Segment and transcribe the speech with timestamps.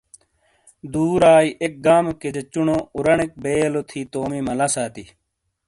[0.91, 5.03] دُورائیی ایک گامیکے جہ چُونو اورانیک بیے لو تھی تومی مالہ ساتی۔